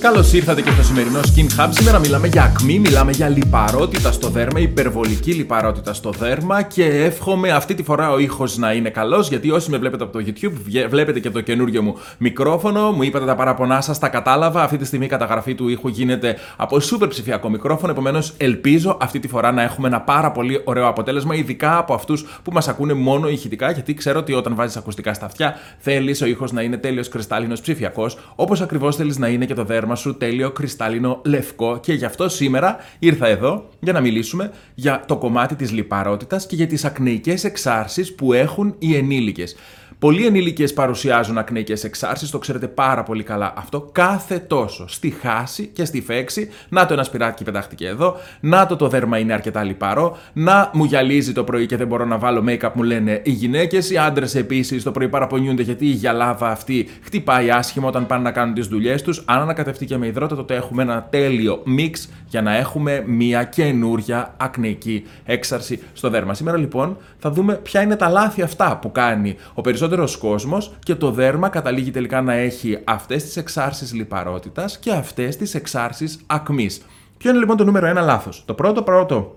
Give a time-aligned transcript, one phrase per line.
[0.00, 1.68] Καλώς ήρθατε και στο σημερινό Skin Hub.
[1.70, 7.50] Σήμερα μιλάμε για ακμή, μιλάμε για λιπαρότητα στο δέρμα, υπερβολική λιπαρότητα στο δέρμα και εύχομαι
[7.50, 10.86] αυτή τη φορά ο ήχος να είναι καλός γιατί όσοι με βλέπετε από το YouTube,
[10.88, 12.90] βλέπετε και το καινούριο μου μικρόφωνο.
[12.90, 14.62] Μου είπατε τα παραπονά σας, τα κατάλαβα.
[14.62, 17.92] Αυτή τη στιγμή η καταγραφή του ήχου γίνεται από σούπερ ψηφιακό μικρόφωνο.
[17.92, 22.26] Επομένως, ελπίζω αυτή τη φορά να έχουμε ένα πάρα πολύ ωραίο αποτέλεσμα, ειδικά από αυτούς
[22.42, 26.26] που μας ακούνε μόνο ηχητικά, γιατί ξέρω ότι όταν βάζεις ακουστικά στα αυτιά θέλεις ο
[26.26, 30.16] ήχος να είναι τέλειος κρυστάλλινος ψηφιακός, όπως ακριβώς θέλεις να είναι και το δέρμα σου
[30.16, 35.54] τέλειο κρυστάλλινο λευκό και γι' αυτό σήμερα ήρθα εδώ για να μιλήσουμε για το κομμάτι
[35.54, 39.56] της λιπαρότητας και για τις ακνεϊκές εξάρσεις που έχουν οι ενήλικες.
[40.00, 43.88] Πολλοί ενήλικε παρουσιάζουν ακνεϊκέ εξάρσεις, το ξέρετε πάρα πολύ καλά αυτό.
[43.92, 44.88] Κάθε τόσο.
[44.88, 46.48] Στη χάση και στη φέξη.
[46.68, 48.16] Να το ένα σπυράκι πετάχτηκε εδώ.
[48.40, 50.16] Να το το δέρμα είναι αρκετά λιπαρό.
[50.32, 53.90] Να μου γυαλίζει το πρωί και δεν μπορώ να βάλω make-up, μου λένε οι γυναίκες.
[53.90, 58.30] Οι άντρες επίσης το πρωί παραπονιούνται γιατί η γυαλάβα αυτή χτυπάει άσχημα όταν πάνε να
[58.30, 59.22] κάνουν τις δουλειές τους.
[59.24, 61.94] Αν ανακατευτεί και με υδρότα, τότε έχουμε ένα τέλειο mix
[62.26, 66.34] για να έχουμε μια καινούρια ακνεϊκή έξαρση στο δέρμα.
[66.34, 70.72] Σήμερα λοιπόν θα δούμε ποια είναι τα λάθη αυτά που κάνει ο περισσότερος περισσότερος κόσμος
[70.82, 76.20] και το δέρμα καταλήγει τελικά να έχει αυτές τις εξάρσεις λιπαρότητας και αυτές τις εξάρσεις
[76.26, 76.82] ακμής.
[77.16, 79.36] Ποιο είναι λοιπόν το νούμερο ένα λάθος; Το πρώτο πρώτο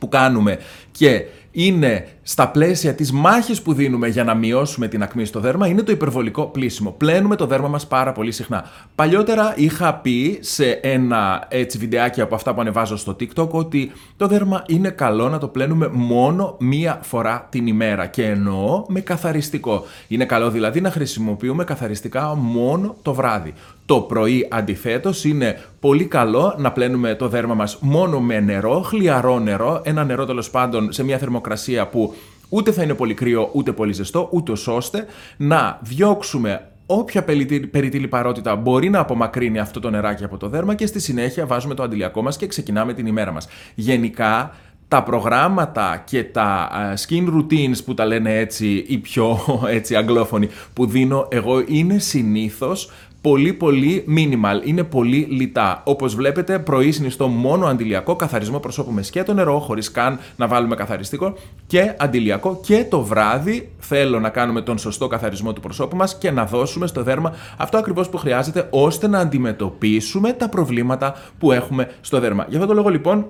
[0.00, 0.58] που κάνουμε
[0.90, 5.66] και είναι στα πλαίσια της μάχης που δίνουμε για να μειώσουμε την ακμή στο δέρμα
[5.66, 6.90] είναι το υπερβολικό πλήσιμο.
[6.90, 8.64] Πλένουμε το δέρμα μας πάρα πολύ συχνά.
[8.94, 14.26] Παλιότερα είχα πει σε ένα έτσι βιντεάκι από αυτά που ανεβάζω στο TikTok ότι το
[14.26, 19.84] δέρμα είναι καλό να το πλένουμε μόνο μία φορά την ημέρα και εννοώ με καθαριστικό.
[20.08, 23.52] Είναι καλό δηλαδή να χρησιμοποιούμε καθαριστικά μόνο το βράδυ.
[23.86, 29.38] Το πρωί αντιθέτως είναι πολύ καλό να πλένουμε το δέρμα μας μόνο με νερό, χλιαρό
[29.38, 32.11] νερό, ένα νερό τέλος πάντων σε μια θερμοκρασία που
[32.52, 37.24] ούτε θα είναι πολύ κρύο ούτε πολύ ζεστό, ούτε ώστε να διώξουμε όποια
[37.70, 41.74] περιττή λιπαρότητα μπορεί να απομακρύνει αυτό το νεράκι από το δέρμα και στη συνέχεια βάζουμε
[41.74, 43.48] το αντιλιακό μας και ξεκινάμε την ημέρα μας.
[43.74, 44.54] Γενικά
[44.88, 46.70] τα προγράμματα και τα
[47.08, 49.38] skin routines που τα λένε έτσι οι πιο
[49.76, 52.90] έτσι αγγλόφωνοι που δίνω εγώ είναι συνήθως
[53.22, 55.82] πολύ πολύ minimal, είναι πολύ λιτά.
[55.84, 60.74] Όπως βλέπετε, πρωί συνιστώ μόνο αντιλιακό, καθαρισμό προσώπου με σκέτο νερό, χωρίς καν να βάλουμε
[60.74, 61.34] καθαριστικό
[61.66, 62.60] και αντιλιακό.
[62.62, 66.86] Και το βράδυ θέλω να κάνουμε τον σωστό καθαρισμό του προσώπου μας και να δώσουμε
[66.86, 72.46] στο δέρμα αυτό ακριβώς που χρειάζεται ώστε να αντιμετωπίσουμε τα προβλήματα που έχουμε στο δέρμα.
[72.48, 73.26] Γι' αυτό το λόγο λοιπόν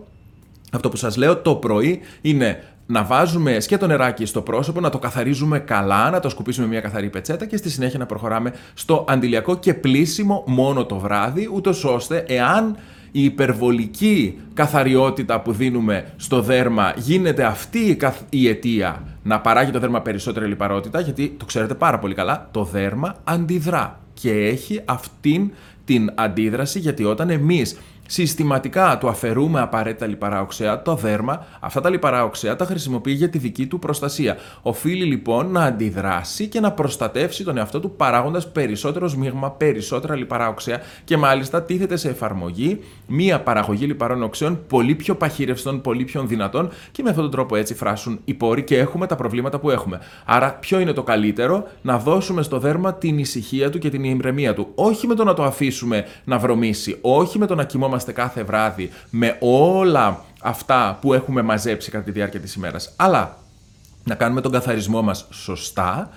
[0.73, 4.99] αυτό που σας λέω το πρωί είναι να βάζουμε σκέτο νεράκι στο πρόσωπο, να το
[4.99, 9.59] καθαρίζουμε καλά, να το σκουπίσουμε μια καθαρή πετσέτα και στη συνέχεια να προχωράμε στο αντιλιακό
[9.59, 12.77] και πλήσιμο μόνο το βράδυ, ούτως ώστε εάν
[13.13, 17.99] η υπερβολική καθαριότητα που δίνουμε στο δέρμα γίνεται αυτή
[18.29, 22.65] η αιτία να παράγει το δέρμα περισσότερη λιπαρότητα, γιατί το ξέρετε πάρα πολύ καλά, το
[22.65, 25.51] δέρμα αντιδρά και έχει αυτήν
[25.85, 27.79] την αντίδραση γιατί όταν εμείς
[28.13, 33.29] συστηματικά του αφαιρούμε απαραίτητα λιπαρά οξέα, το δέρμα αυτά τα λιπαρά οξέα τα χρησιμοποιεί για
[33.29, 34.37] τη δική του προστασία.
[34.63, 40.49] Οφείλει λοιπόν να αντιδράσει και να προστατεύσει τον εαυτό του παράγοντας περισσότερο σμίγμα, περισσότερα λιπαρά
[40.49, 46.23] οξέα και μάλιστα τίθεται σε εφαρμογή μία παραγωγή λιπαρών οξέων πολύ πιο παχύρευστων, πολύ πιο
[46.23, 49.71] δυνατών και με αυτόν τον τρόπο έτσι φράσουν οι πόροι και έχουμε τα προβλήματα που
[49.71, 50.01] έχουμε.
[50.25, 54.55] Άρα, ποιο είναι το καλύτερο, να δώσουμε στο δέρμα την ησυχία του και την ηρεμία
[54.55, 54.69] του.
[54.75, 58.91] Όχι με το να το αφήσουμε να βρωμίσει, όχι με το να κοιμόμαστε κάθε βράδυ
[59.11, 63.37] με όλα αυτά που έχουμε μαζέψει κατά τη διάρκεια της ημέρας, αλλά
[64.05, 66.11] να κάνουμε τον καθαρισμό μας σωστά,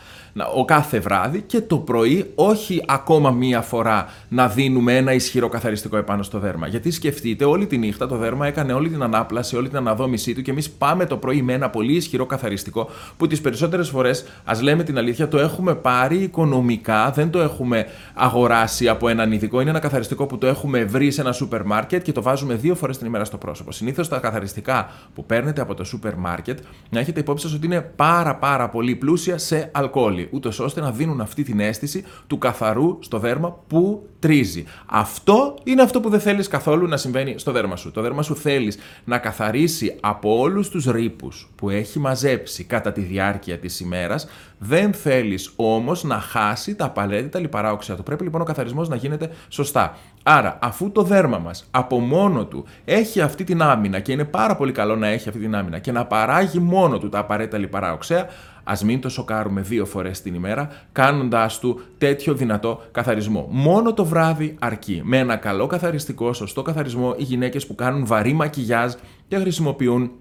[0.44, 5.98] ο κάθε βράδυ και το πρωί όχι ακόμα μία φορά να δίνουμε ένα ισχυρό καθαριστικό
[5.98, 6.68] επάνω στο δέρμα.
[6.68, 10.42] Γιατί σκεφτείτε, όλη τη νύχτα το δέρμα έκανε όλη την ανάπλαση, όλη την αναδόμησή του
[10.42, 14.62] και εμείς πάμε το πρωί με ένα πολύ ισχυρό καθαριστικό που τις περισσότερες φορές, ας
[14.62, 19.62] λέμε την αλήθεια, το έχουμε πάρει οικονομικά, δεν το έχουμε αγοράσει από έναν ειδικό.
[19.62, 22.76] Είναι ένα καθαριστικό που το έχουμε βρει σε ένα σούπερ μάρκετ και το βάζουμε δύο
[22.76, 23.72] φορές την ημέρα στο πρόσωπο.
[23.72, 26.60] Συνήθως τα καθαριστικά που παίρνετε από το σούπερ μάρκετ
[26.90, 30.92] να έχετε υπόψη σας ότι είναι πάρα πάρα πολύ πλούσια σε αλκοόλ ούτως ώστε να
[30.92, 34.64] δίνουν αυτή την αίσθηση του καθαρού στο δέρμα που τρίζει.
[34.86, 37.92] Αυτό είναι αυτό που δεν θέλεις καθόλου να συμβαίνει στο δέρμα σου.
[37.92, 43.02] Το δέρμα σου θέλεις να καθαρίσει από όλους τους ρήπους που έχει μαζέψει κατά τη
[43.02, 44.28] διάρκεια της ημέρας.
[44.58, 48.04] Δεν θέλεις όμως να χάσει τα απαραίτητα λιπαρά οξέα του.
[48.04, 49.98] Πρέπει λοιπόν ο καθαρισμός να γίνεται σωστά.
[50.24, 54.56] Άρα, αφού το δέρμα μας από μόνο του έχει αυτή την άμυνα και είναι πάρα
[54.56, 57.94] πολύ καλό να έχει αυτή την άμυνα και να παράγει μόνο του τα απαραίτητα λιπαρά
[57.94, 58.28] οξέα,
[58.68, 63.48] Α μην το σοκάρουμε δύο φορές την ημέρα, κάνοντάς του τέτοιο δυνατό καθαρισμό.
[63.52, 65.02] Μόνο το βράδυ αρκεί.
[65.04, 68.94] Με ένα καλό καθαριστικό, σωστό καθαρισμό, οι γυναίκες που κάνουν βαρύ μακιγιάζ
[69.28, 70.12] και χρησιμοποιούν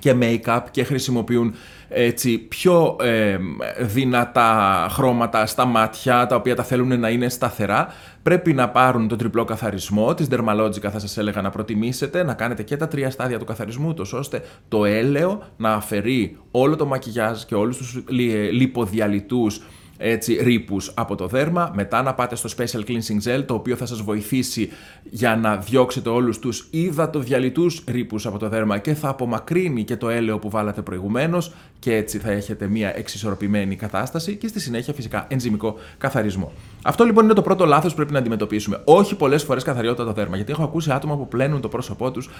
[0.00, 1.54] και make-up και χρησιμοποιούν
[1.88, 3.36] έτσι, πιο ε,
[3.80, 7.92] δυνατά χρώματα στα μάτια, τα οποία τα θέλουν να είναι σταθερά,
[8.22, 12.62] πρέπει να πάρουν τον τριπλό καθαρισμό της Dermalogica θα σας έλεγα να προτιμήσετε, να κάνετε
[12.62, 17.42] και τα τρία στάδια του καθαρισμού, τόσο ώστε το έλαιο να αφαιρεί όλο το μακιγιάζ
[17.42, 18.02] και όλους τους
[18.52, 19.60] λιποδιαλυτούς
[20.02, 23.86] έτσι, ρήπους από το δέρμα, μετά να πάτε στο Special Cleansing Gel, το οποίο θα
[23.86, 24.68] σας βοηθήσει
[25.10, 30.08] για να διώξετε όλους τους υδατοδιαλυτούς ρήπους από το δέρμα και θα απομακρύνει και το
[30.08, 35.26] έλαιο που βάλατε προηγουμένως και έτσι θα έχετε μια εξισορροπημένη κατάσταση και στη συνέχεια φυσικά
[35.28, 36.52] ενζημικό καθαρισμό.
[36.84, 38.80] Αυτό λοιπόν είναι το πρώτο λάθος που πρέπει να αντιμετωπίσουμε.
[38.84, 40.36] Όχι πολλές φορές καθαριότητα το δέρμα.
[40.36, 42.30] Γιατί έχω ακούσει άτομα που πλένουν το πρόσωπό τους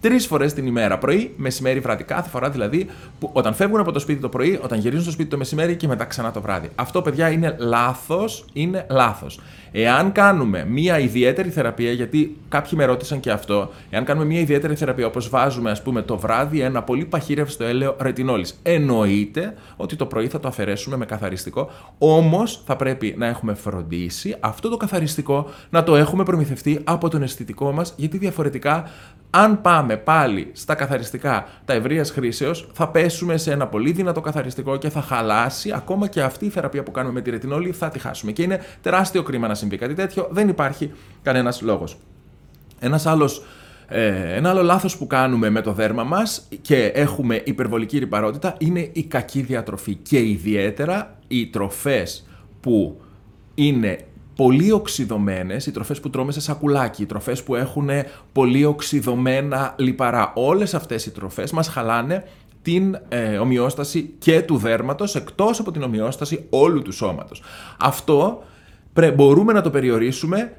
[0.00, 0.98] τρεις φορές την ημέρα.
[0.98, 2.04] Πρωί, μεσημέρι, βράδυ.
[2.04, 2.86] Κάθε φορά δηλαδή
[3.18, 5.86] που όταν φεύγουν από το σπίτι το πρωί, όταν γυρίζουν στο σπίτι το μεσημέρι και
[5.86, 6.70] μετά ξανά το βράδυ.
[6.74, 8.44] Αυτό, παιδιά, είναι λάθος.
[8.52, 9.40] Είναι λάθος.
[9.72, 14.74] Εάν κάνουμε μία ιδιαίτερη θεραπεία, γιατί κάποιοι με ρώτησαν και αυτό, εάν κάνουμε μία ιδιαίτερη
[14.74, 20.06] θεραπεία, όπως βάζουμε, ας πούμε, το βράδυ ένα πολύ παχύρευστο έλαιο ρετινόλης, εννοείται ότι το
[20.06, 21.70] πρωί θα το αφαιρέσουμε με καθαριστικό.
[21.98, 23.54] Όμως θα πρέπει να έχουμε
[23.90, 28.90] φροντίσει αυτό το καθαριστικό να το έχουμε προμηθευτεί από τον αισθητικό μας, γιατί διαφορετικά
[29.30, 34.76] αν πάμε πάλι στα καθαριστικά τα ευρείας χρήσεως, θα πέσουμε σε ένα πολύ δυνατό καθαριστικό
[34.76, 37.98] και θα χαλάσει ακόμα και αυτή η θεραπεία που κάνουμε με τη ρετινόλη, θα τη
[37.98, 38.32] χάσουμε.
[38.32, 40.92] Και είναι τεράστιο κρίμα να συμβεί κάτι τέτοιο, δεν υπάρχει
[41.22, 41.96] κανένας λόγος.
[42.80, 43.42] Ένας άλλος
[43.88, 48.90] ε, ένα άλλο λάθος που κάνουμε με το δέρμα μας και έχουμε υπερβολική ρηπαρότητα είναι
[48.92, 52.24] η κακή διατροφή και ιδιαίτερα οι τροφές
[52.60, 53.00] που
[53.54, 53.98] είναι
[54.36, 57.88] πολύ οξυδωμένες, οι τροφές που τρώμε σε σακουλάκι, οι τροφές που έχουν
[58.32, 60.32] πολύ οξυδωμένα λιπαρά.
[60.34, 62.24] Όλες αυτές οι τροφές μας χαλάνε
[62.62, 67.42] την ε, ομοιόσταση και του δέρματος εκτός από την ομοιόσταση όλου του σώματος.
[67.78, 68.42] Αυτό
[69.14, 70.52] μπορούμε να το περιορίσουμε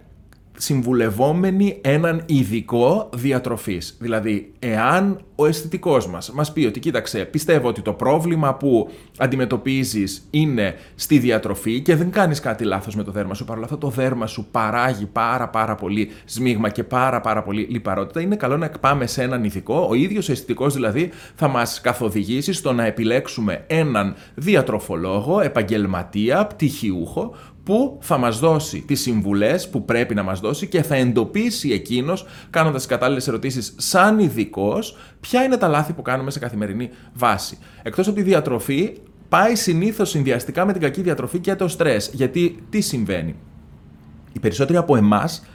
[0.58, 3.98] συμβουλευόμενοι έναν ειδικό διατροφής.
[4.00, 10.28] Δηλαδή, εάν ο αισθητικός μας μας πει ότι κοίταξε, πιστεύω ότι το πρόβλημα που αντιμετωπίζεις
[10.30, 13.90] είναι στη διατροφή και δεν κάνεις κάτι λάθος με το δέρμα σου, παρόλα αυτά το
[13.90, 18.70] δέρμα σου παράγει πάρα πάρα πολύ σμίγμα και πάρα πάρα πολύ λιπαρότητα, είναι καλό να
[18.70, 23.64] πάμε σε έναν ειδικό, ο ίδιος ο αισθητικός δηλαδή θα μας καθοδηγήσει στο να επιλέξουμε
[23.68, 30.68] έναν διατροφολόγο, επαγγελματία, πτυχιούχο, που θα μας δώσει τις συμβουλές που πρέπει να μας δώσει
[30.68, 36.02] και θα εντοπίσει εκείνος, κάνοντας τις κατάλληλες ερωτήσεις σαν ειδικός, ποια είναι τα λάθη που
[36.02, 37.58] κάνουμε σε καθημερινή βάση.
[37.84, 38.98] Εκτός από τη διατροφή,
[39.30, 42.10] πάει συνήθως συνδυαστικά με την κακή διατροφή και το στρες.
[42.14, 43.36] Γιατί τι συμβαίνει;
[44.34, 45.46] Οι περισσότεροι από εμάς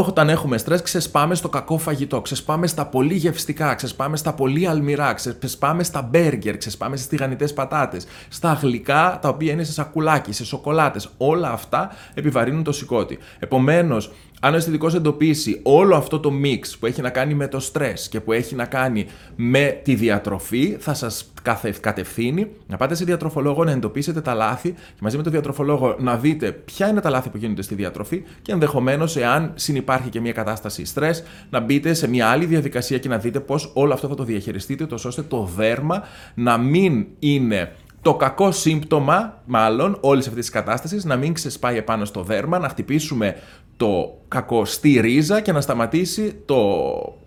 [0.00, 5.12] όταν έχουμε στρες ξεσπάμε στο κακό φαγητό, ξεσπάμε στα πολύ γευστικά, ξεσπάμε στα πολύ αλμυρά,
[5.12, 10.44] ξεσπάμε στα μπέργκερ, ξεσπάμε στις τηγανιτές πατάτες, στα γλυκά τα οποία είναι σε σακουλάκι, σε
[10.44, 11.08] σοκολάτες.
[11.16, 13.18] Όλα αυτά επιβαρύνουν το σηκώτη.
[13.38, 14.12] Επομένως,
[14.44, 18.08] αν ο αισθητικός εντοπίσει όλο αυτό το μίξ που έχει να κάνει με το στρες
[18.08, 19.06] και που έχει να κάνει
[19.36, 21.32] με τη διατροφή, θα σας
[21.80, 26.16] κατευθύνει να πάτε σε διατροφολόγο να εντοπίσετε τα λάθη και μαζί με τον διατροφολόγο να
[26.16, 30.32] δείτε ποια είναι τα λάθη που γίνονται στη διατροφή και ενδεχομένως, εάν συνεπάρχει και μια
[30.32, 34.14] κατάσταση στρες, να μπείτε σε μια άλλη διαδικασία και να δείτε πώς όλο αυτό θα
[34.14, 36.02] το διαχειριστείτε, τόσο ώστε το δέρμα
[36.34, 37.72] να μην είναι
[38.04, 42.68] το κακό σύμπτωμα, μάλλον, όλης αυτής της κατάστασης να μην ξεσπάει επάνω στο δέρμα, να
[42.68, 43.36] χτυπήσουμε
[43.76, 46.56] το κακό στη ρίζα και να σταματήσει το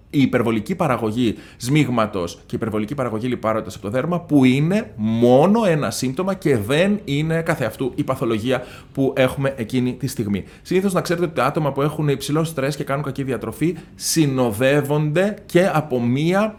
[0.10, 5.66] η υπερβολική παραγωγή σμίγματος και η υπερβολική παραγωγή λιπάροντας από το δέρμα, που είναι μόνο
[5.66, 10.44] ένα σύμπτωμα και δεν είναι καθεαυτού η παθολογία που έχουμε εκείνη τη στιγμή.
[10.62, 15.36] Συνήθως να ξέρετε ότι τα άτομα που έχουν υψηλό στρες και κάνουν κακή διατροφή συνοδεύονται
[15.45, 16.56] και από μία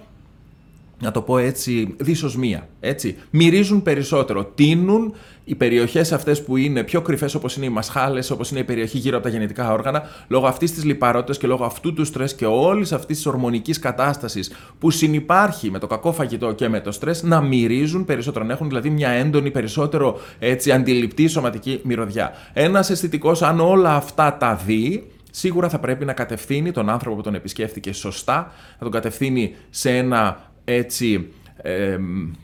[1.01, 2.69] να το πω έτσι, δυσοσμία.
[2.81, 3.17] Έτσι.
[3.31, 5.15] Μυρίζουν περισσότερο, τίνουν
[5.49, 8.99] οι περιοχές αυτές που είναι πιο κρυφές, όπως είναι οι μασχάλες, όπως είναι η περιοχή
[8.99, 12.47] γύρω από τα γενετικά όργανα, λόγω αυτής της λιπαρότητας και λόγω αυτού του στρες και
[12.47, 17.23] όλης αυτής της ορμονικής κατάστασης που συνυπάρχει με το κακό φαγητό και με το στρες,
[17.23, 18.45] να μυρίζουν περισσότερο.
[18.45, 22.33] Να έχουν δηλαδή μια έντονη, περισσότερο έτσι, αντιληπτή σωματική μυρωδιά.
[22.53, 27.23] Ένας αισθητικός, αν όλα αυτά τα δει, σίγουρα θα πρέπει να κατευθύνει τον άνθρωπο που
[27.23, 31.29] τον επισκέφθηκε σωστά, να τον κατευθύνει σε ένα έτσι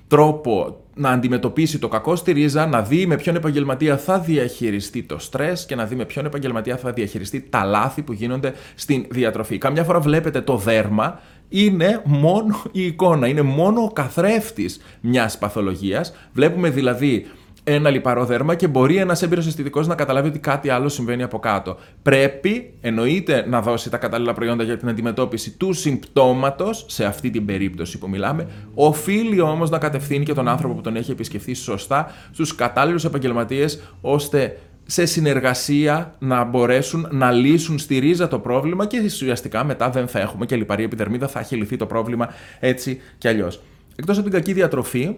[0.08, 5.18] τρόπο να αντιμετωπίσει το κακό στη ρίζα, να δει με ποιον επαγγελματία θα διαχειριστεί το
[5.18, 9.58] στρες και να δει με ποιον επαγγελματία θα διαχειριστεί τα λάθη που γίνονται στην διατροφή.
[9.58, 16.14] Καμιά φορά βλέπετε το δέρμα είναι μόνο η εικόνα, είναι μόνο ο καθρέφτης μιας παθολογίας.
[16.32, 17.26] Βλέπουμε δηλαδή
[17.64, 21.38] ένα λιπαρό δέρμα και μπορεί ένας έμπειρος αισθητικός να καταλάβει ότι κάτι άλλο συμβαίνει από
[21.38, 21.76] κάτω.
[22.02, 27.44] Πρέπει, εννοείται, να δώσει τα κατάλληλα προϊόντα για την αντιμετώπιση του συμπτώματος, σε αυτή την
[27.44, 28.46] περίπτωση που μιλάμε.
[28.74, 33.82] Οφείλει όμως να κατευθύνει και τον άνθρωπο που τον έχει επισκεφθεί σωστά στους κατάλληλους επαγγελματίες,
[34.00, 40.08] ώστε σε συνεργασία να μπορέσουν να λύσουν στη ρίζα το πρόβλημα και ουσιαστικά μετά δεν
[40.08, 42.28] θα έχουμε και λιπαρή επιδερμίδα, θα έχει λυθεί το πρόβλημα
[42.60, 43.60] έτσι κι αλλιώς.
[43.96, 45.16] Εκτός από την κακή διατροφή,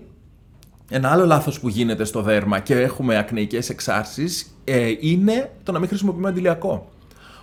[0.89, 5.79] ένα άλλο λάθος που γίνεται στο δέρμα και έχουμε ακνεϊκές εξάρσεις ε, είναι το να
[5.79, 6.89] μην χρησιμοποιούμε αντιλιακό.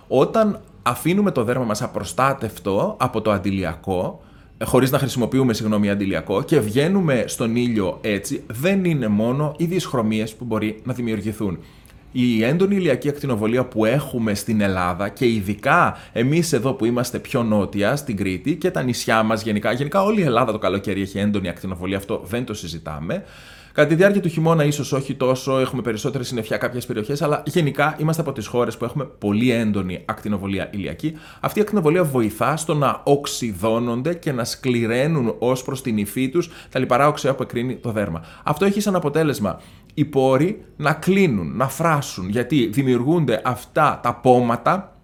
[0.08, 4.22] Όταν αφήνουμε το δέρμα μας απροστάτευτο από το αντιλιακό,
[4.58, 9.64] ε, χωρίς να χρησιμοποιούμε συγγνώμη αντιλιακό και βγαίνουμε στον ήλιο έτσι, δεν είναι μόνο οι
[9.64, 11.58] δυσχρωμίες που μπορεί να δημιουργηθούν
[12.16, 17.42] η έντονη ηλιακή ακτινοβολία που έχουμε στην Ελλάδα και ειδικά εμείς εδώ που είμαστε πιο
[17.42, 21.18] νότια, στην Κρήτη και τα νησιά μας γενικά, γενικά όλη η Ελλάδα το καλοκαίρι έχει
[21.18, 23.24] έντονη ακτινοβολία, αυτό δεν το συζητάμε.
[23.72, 27.96] Κατά τη διάρκεια του χειμώνα, ίσως όχι τόσο, έχουμε περισσότερη συννεφιά κάποιες περιοχές, αλλά γενικά
[27.98, 31.12] είμαστε από τις χώρες που έχουμε πολύ έντονη ακτινοβολία ηλιακή.
[31.40, 36.50] Αυτή η ακτινοβολία βοηθά στο να οξυδώνονται και να σκληραίνουν ως προς την υφή τους
[36.70, 38.24] τα λιπαρά οξέα που εκρίνει το δέρμα.
[38.42, 39.60] Αυτό έχει σαν αποτέλεσμα
[39.94, 44.96] οι πόροι να κλείνουν, να φράσουν, γιατί δημιουργούνται αυτά τα πόματα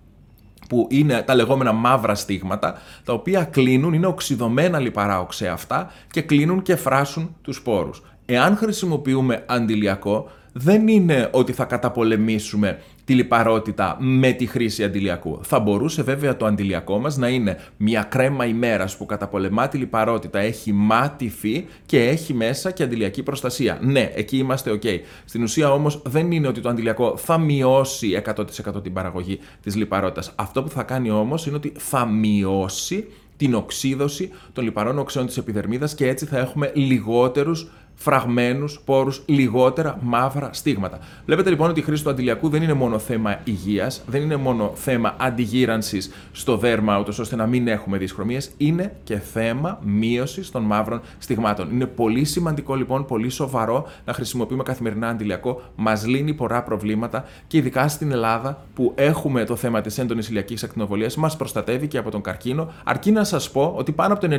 [0.68, 6.22] που είναι τα λεγόμενα μαύρα στίγματα, τα οποία κλείνουν, είναι οξυδωμένα λιπαρά οξέα αυτά και
[6.22, 13.96] κλείνουν και φράσουν τους σπόρους εάν χρησιμοποιούμε αντιλιακό, δεν είναι ότι θα καταπολεμήσουμε τη λιπαρότητα
[14.00, 15.40] με τη χρήση αντιλιακού.
[15.42, 20.38] Θα μπορούσε βέβαια το αντιλιακό μας να είναι μια κρέμα ημέρας που καταπολεμά τη λιπαρότητα,
[20.38, 23.78] έχει μάτι φύ και έχει μέσα και αντιλιακή προστασία.
[23.82, 24.98] Ναι, εκεί είμαστε ok.
[25.24, 30.32] Στην ουσία όμως δεν είναι ότι το αντιλιακό θα μειώσει 100% την παραγωγή της λιπαρότητας.
[30.36, 33.06] Αυτό που θα κάνει όμως είναι ότι θα μειώσει
[33.40, 37.68] την οξύδωση των λιπαρών οξέων της επιδερμίδας και έτσι θα έχουμε λιγότερους
[38.02, 40.98] φραγμένους πόρους, λιγότερα μαύρα στίγματα.
[41.24, 44.72] Βλέπετε λοιπόν ότι η χρήση του αντιλιακού δεν είναι μόνο θέμα υγείας, δεν είναι μόνο
[44.74, 50.62] θέμα αντιγύρανσης στο δέρμα, ούτως ώστε να μην έχουμε δυσχρωμίες, είναι και θέμα μείωσης των
[50.62, 51.70] μαύρων στιγμάτων.
[51.72, 55.62] Είναι πολύ σημαντικό λοιπόν, πολύ σοβαρό να χρησιμοποιούμε καθημερινά αντιλιακό.
[55.76, 60.62] Μας λύνει πολλά προβλήματα και ειδικά στην Ελλάδα που έχουμε το θέμα της έντονης ηλιακής
[60.62, 62.72] ακτινοβολίας, μας προστατεύει και από τον καρκίνο.
[62.84, 64.34] Αρκεί να σας πω ότι πάνω από το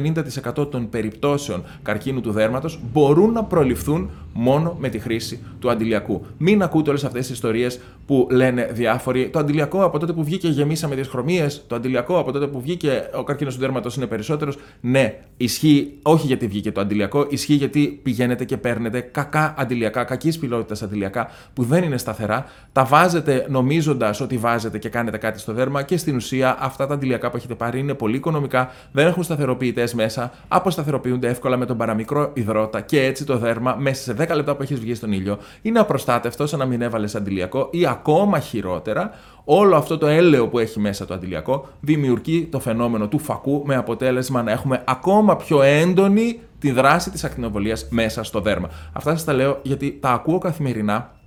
[0.62, 6.26] 90% των περιπτώσεων καρκίνου του δέρματος μπορούν να προληφθούν μόνο με τη χρήση του αντιλιακού.
[6.38, 9.30] Μην ακούτε όλες αυτές τις ιστορίες που λένε διάφοροι.
[9.30, 11.64] Το αντιλιακό από τότε που βγήκε γεμίσαμε τις χρωμίες.
[11.68, 14.58] Το αντιλιακό από τότε που βγήκε ο καρκίνος του δέρματος είναι περισσότερος.
[14.82, 20.40] Ναι, ισχύει όχι γιατί βγήκε το αντιλιακό, ισχύει γιατί πηγαίνετε και παίρνετε κακά αντιλιακά, κακής
[20.40, 22.46] ποιότητα αντιλιακά που δεν είναι σταθερά.
[22.72, 26.94] Τα βάζετε νομίζοντας ότι βάζετε και κάνετε κάτι στο δέρμα και στην ουσία αυτά τα
[26.94, 31.78] αντιλιακά που έχετε πάρει είναι πολύ οικονομικά, δεν έχουν σταθεροποιητές μέσα, αποσταθεροποιούνται εύκολα με τον
[31.78, 35.38] παραμικρό υδρότα και έτσι το δέρμα μέσα σε 10 λεπτά που έχεις βγει στον ήλιο
[35.62, 39.12] είναι απροστάτευτο σαν να μην έβαλες αντιλιακό ή ακόμα χειρότερα,
[39.44, 43.76] όλο αυτό το έλαιο που έχει μέσα το αντιλιακό δημιουργεί το φαινόμενο του φακού με
[43.76, 48.70] αποτέλεσμα να έχουμε ακόμα πιο έντονη τη δράση της ακτινοβολίας μέσα στο δέρμα.
[48.94, 51.20] Αυτά σας τα λέω γιατί τα ακούω καθημερινά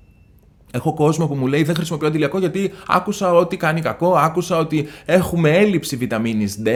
[0.74, 4.86] Έχω κόσμο που μου λέει δεν χρησιμοποιώ αντιλιακό γιατί άκουσα ότι κάνει κακό, άκουσα ότι
[5.04, 6.68] έχουμε έλλειψη βιταμίνης D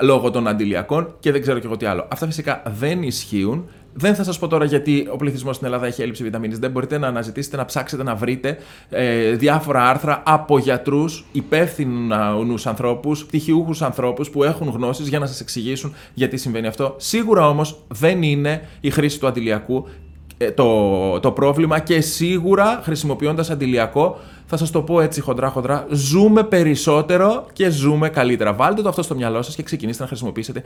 [0.00, 2.06] λόγω των αντιλιακών και δεν ξέρω και εγώ τι άλλο.
[2.12, 3.68] Αυτά φυσικά δεν ισχύουν.
[3.92, 6.58] Δεν θα σας πω τώρα γιατί ο πληθυσμός στην Ελλάδα έχει έλλειψη βιταμίνης.
[6.58, 13.26] Δεν μπορείτε να αναζητήσετε, να ψάξετε, να βρείτε ε, διάφορα άρθρα από γιατρούς, υπεύθυνους ανθρώπους,
[13.26, 16.94] πτυχιούχους ανθρώπους που έχουν γνώσεις για να σας εξηγήσουν γιατί συμβαίνει αυτό.
[16.98, 20.07] Σίγουρα όμως δεν είναι η χρήση του αντιλιακού ε,
[20.54, 27.46] το, το πρόβλημα και σίγουρα χρησιμοποιώντας αντιλιακό, θα σας το πω έτσι χοντρά-χοντρά, ζούμε περισσότερο
[27.52, 28.52] και ζούμε καλύτερα.
[28.52, 30.62] Βάλτε το αυτό στο μυαλό σας και ξεκινήστε να χρησιμοποιήσετε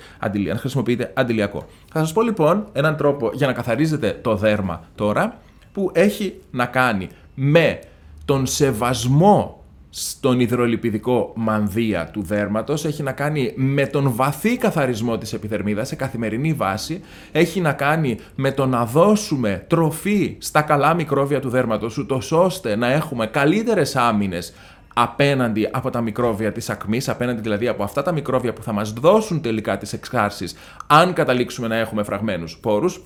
[0.48, 1.66] να χρησιμοποιείτε αντιλιακό.
[1.92, 5.38] Θα σας πω λοιπόν έναν τρόπο για να καθαρίζετε το δέρμα τώρα
[5.72, 7.78] που έχει να κάνει με
[8.24, 9.61] τον σεβασμό
[9.94, 15.96] στον υδρολιπιδικό μανδύα του δέρματος, έχει να κάνει με τον βαθύ καθαρισμό της επιδερμίδας σε
[15.96, 21.98] καθημερινή βάση, έχει να κάνει με το να δώσουμε τροφή στα καλά μικρόβια του δέρματος,
[21.98, 24.54] ούτως ώστε να έχουμε καλύτερες άμυνες
[24.94, 28.92] απέναντι από τα μικρόβια της ακμής, απέναντι δηλαδή από αυτά τα μικρόβια που θα μας
[28.92, 30.54] δώσουν τελικά τις εξάρσεις,
[30.86, 33.00] αν καταλήξουμε να έχουμε φραγμένους πόρους,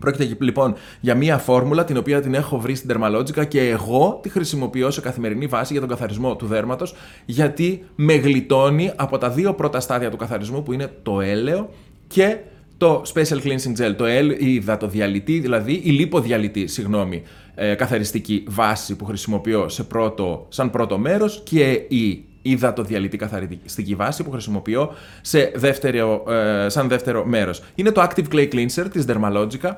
[0.00, 4.28] Πρόκειται λοιπόν για μία φόρμουλα την οποία την έχω βρει στην Dermalogica και εγώ τη
[4.28, 9.54] χρησιμοποιώ σε καθημερινή βάση για τον καθαρισμό του δέρματος γιατί με γλιτώνει από τα δύο
[9.54, 11.70] πρώτα στάδια του καθαρισμού που είναι το έλαιο
[12.06, 12.38] και
[12.76, 17.22] το Special Cleansing Gel, το L, η υδατοδιαλυτή, δηλαδή η λιποδιαλυτή, συγγνώμη,
[17.54, 24.22] ε, καθαριστική βάση που χρησιμοποιώ σε πρώτο, σαν πρώτο μέρος και η υδατοδιαλυτή καθαριστική βάση
[24.22, 27.62] που χρησιμοποιώ σε δεύτερο, ε, σαν δεύτερο μέρος.
[27.74, 29.70] Είναι το Active Clay Cleanser της Dermalogica.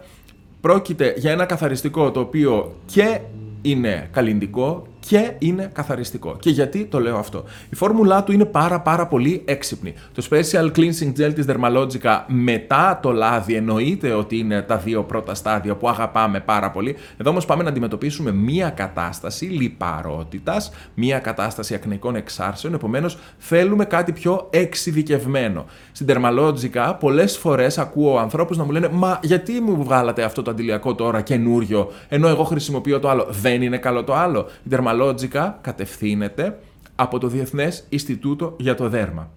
[0.61, 3.21] Πρόκειται για ένα καθαριστικό το οποίο και
[3.63, 6.37] είναι καλλιντικό και είναι καθαριστικό.
[6.41, 7.45] Και γιατί το λέω αυτό.
[7.71, 9.95] Η φόρμουλά του είναι πάρα πάρα πολύ έξυπνη.
[10.15, 15.35] Το Special Cleansing Gel της Dermalogica μετά το λάδι εννοείται ότι είναι τα δύο πρώτα
[15.35, 16.97] στάδια που αγαπάμε πάρα πολύ.
[17.17, 24.13] Εδώ όμως πάμε να αντιμετωπίσουμε μία κατάσταση λιπαρότητας, μία κατάσταση ακνικών εξάρσεων, επομένως θέλουμε κάτι
[24.13, 25.65] πιο εξειδικευμένο.
[25.93, 30.51] Στην Dermalogica πολλές φορές ακούω ανθρώπους να μου λένε «Μα γιατί μου βγάλατε αυτό το
[30.51, 34.47] αντιλιακό τώρα καινούριο, ενώ εγώ χρησιμοποιώ το άλλο, δεν είναι καλό το άλλο».
[34.63, 36.59] Η Dermalogica κατευθύνεται
[36.95, 39.31] από το Διεθνές Ινστιτούτο για το Δέρμα.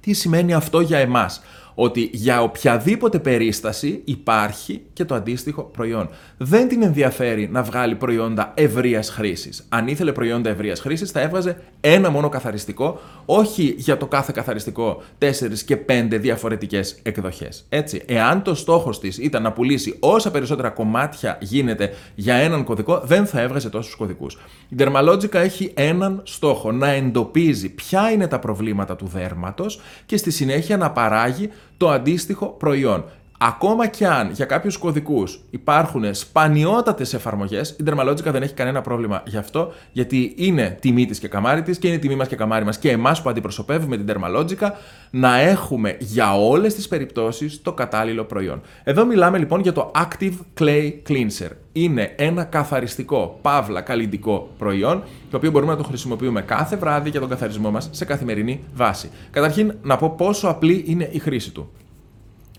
[0.00, 1.42] Τι σημαίνει αυτό για εμάς;
[1.74, 6.08] Ότι για οποιαδήποτε περίσταση υπάρχει και το αντίστοιχο προϊόν.
[6.36, 9.66] Δεν την ενδιαφέρει να βγάλει προϊόντα ευρείας χρήσης.
[9.68, 15.02] Αν ήθελε προϊόντα ευρείας χρήσης, θα έβγαζε ένα μόνο καθαριστικό, όχι για το κάθε καθαριστικό
[15.18, 17.64] 4 και 5 διαφορετικές εκδοχές.
[17.68, 23.02] Έτσι, εάν το στόχος της ήταν να πουλήσει όσα περισσότερα κομμάτια γίνεται για έναν κωδικό,
[23.04, 24.38] δεν θα έβγαζε τόσους κωδικούς.
[24.68, 30.30] Η Dermalogica έχει έναν στόχο, να εντοπίζει ποια είναι τα προβλήματα του δέρματος και στη
[30.30, 33.04] συνέχεια να παράγει το αντίστοιχο προϊόν.
[33.38, 39.22] Ακόμα και αν για κάποιους κωδικούς υπάρχουν σπανιότατες εφαρμογές, η Dermalogica δεν έχει κανένα πρόβλημα
[39.26, 42.64] γι' αυτό, γιατί είναι τιμή της και καμάρι της και είναι τιμή μας και καμάρι
[42.64, 44.70] μας και εμάς που αντιπροσωπεύουμε την Dermalogica
[45.10, 48.60] να έχουμε για όλες τις περιπτώσεις το κατάλληλο προϊόν.
[48.84, 51.50] Εδώ μιλάμε λοιπόν για το Active Clay Cleanser.
[51.72, 57.20] Είναι ένα καθαριστικό, παύλα, καλλιντικό προϊόν, το οποίο μπορούμε να το χρησιμοποιούμε κάθε βράδυ για
[57.20, 59.10] τον καθαρισμό μας σε καθημερινή βάση.
[59.30, 61.70] Καταρχήν, να πω πόσο απλή είναι η χρήση του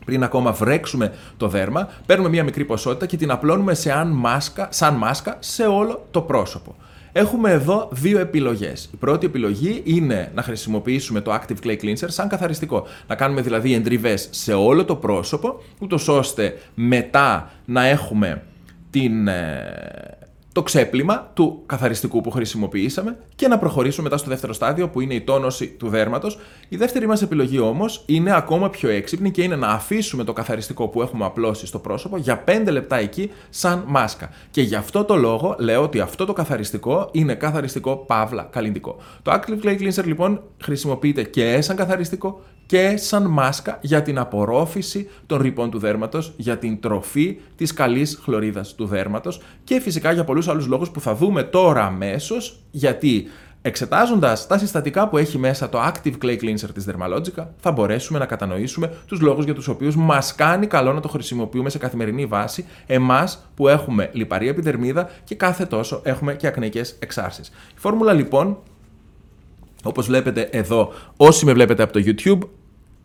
[0.06, 4.68] πριν ακόμα βρέξουμε το δέρμα, παίρνουμε μία μικρή ποσότητα και την απλώνουμε σε αν μάσκα,
[4.72, 6.76] σαν μάσκα σε όλο το πρόσωπο.
[7.18, 8.90] Έχουμε εδώ δύο επιλογές.
[8.94, 12.88] Η πρώτη επιλογή είναι να χρησιμοποιήσουμε το Active Clay Cleanser σαν καθαριστικό.
[13.08, 18.44] Να κάνουμε δηλαδή εντριβές σε όλο το πρόσωπο, ούτως ώστε μετά να έχουμε
[18.90, 20.15] την, ε,
[20.56, 25.14] το ξέπλυμα του καθαριστικού που χρησιμοποιήσαμε και να προχωρήσουμε μετά στο δεύτερο στάδιο που είναι
[25.14, 26.40] η τόνωση του δέρματος.
[26.70, 30.88] Η δεύτερη μας επιλογή όμως είναι ακόμα πιο έξυπνη και είναι να αφήσουμε το καθαριστικό
[30.88, 34.30] που έχουμε απλώσει στο πρόσωπο για 5 λεπτά εκεί σαν μάσκα.
[34.52, 38.98] Και γι' αυτό το λόγο λέω ότι αυτό το καθαριστικό είναι καθαριστικό παύλα καλλιντικό.
[39.22, 45.10] Το Active Clay Cleanser λοιπόν χρησιμοποιείται και σαν καθαριστικό και σαν μάσκα για την απορρόφηση
[45.26, 50.24] των ρηπών του δέρματος, για την τροφή της καλής χλωρίδας του δέρματος και φυσικά για
[50.24, 53.28] πολλούς άλλους λόγους που θα δούμε τώρα αμέσως γιατί
[53.68, 58.26] Εξετάζοντας τα συστατικά που έχει μέσα το Active Clay Cleanser της Dermalogica, θα μπορέσουμε να
[58.26, 62.66] κατανοήσουμε τους λόγους για τους οποίους μας κάνει καλό να το χρησιμοποιούμε σε καθημερινή βάση,
[62.86, 67.48] εμάς που έχουμε λιπαρή επιδερμίδα και κάθε τόσο έχουμε και ακνεϊκέ εξάρσεις.
[67.48, 68.58] Η φόρμουλα λοιπόν
[69.84, 72.40] όπως βλέπετε εδώ, όσοι με βλέπετε από το YouTube,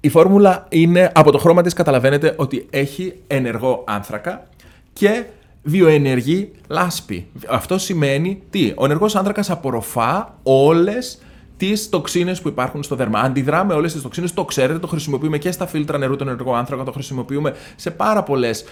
[0.01, 4.47] η φόρμουλα είναι, από το χρώμα της καταλαβαίνετε ότι έχει ενεργό άνθρακα
[4.93, 5.25] και
[5.63, 7.27] βιοενεργή λάσπη.
[7.49, 11.19] Αυτό σημαίνει τι, ο ενεργός άνθρακας απορροφά όλες
[11.57, 13.21] τις τοξίνες που υπάρχουν στο δέρμα.
[13.21, 16.55] Αντιδρά με όλες τις τοξίνες, το ξέρετε, το χρησιμοποιούμε και στα φίλτρα νερού των ενεργό
[16.55, 18.65] άνθρακα, το χρησιμοποιούμε σε πάρα πολλές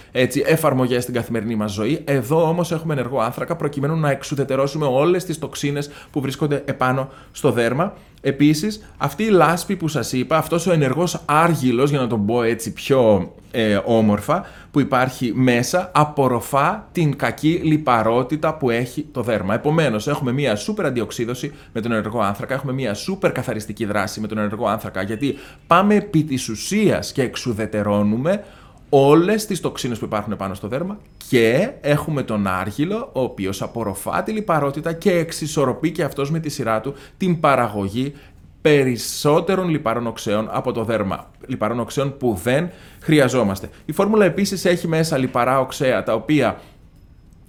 [0.45, 2.01] εφαρμογές στην καθημερινή μας ζωή.
[2.05, 7.51] Εδώ όμως έχουμε ενεργό άνθρακα προκειμένου να εξουδετερώσουμε όλες τις τοξίνες που βρίσκονται επάνω στο
[7.51, 7.93] δέρμα.
[8.21, 12.43] Επίσης, αυτή η λάσπη που σας είπα, αυτός ο ενεργός άργυλος, για να τον πω
[12.43, 19.53] έτσι πιο ε, όμορφα, που υπάρχει μέσα, απορροφά την κακή λιπαρότητα που έχει το δέρμα.
[19.53, 24.27] Επομένως, έχουμε μία σούπερ αντιοξίδωση με τον ενεργό άνθρακα, έχουμε μία σούπερ καθαριστική δράση με
[24.27, 28.43] τον ενεργό άνθρακα, γιατί πάμε επί της ουσίας και εξουδετερώνουμε
[28.89, 30.97] όλες τις τοξίνες που υπάρχουν πάνω στο δέρμα
[31.29, 36.49] και έχουμε τον άργυλο, ο οποίος απορροφά τη λιπαρότητα και εξισορροπεί και αυτός με τη
[36.49, 38.13] σειρά του την παραγωγή
[38.61, 41.31] περισσότερων λιπαρών οξέων από το δέρμα.
[41.47, 43.69] Λιπαρών οξέων που δεν χρειαζόμαστε.
[43.85, 46.59] Η φόρμουλα επίσης έχει μέσα λιπαρά οξέα τα οποία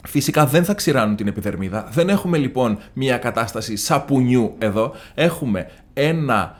[0.07, 1.89] Φυσικά δεν θα ξηράνουν την επιδερμίδα.
[1.93, 4.93] Δεν έχουμε λοιπόν μια κατάσταση σαπουνιού εδώ.
[5.15, 6.60] Έχουμε ένα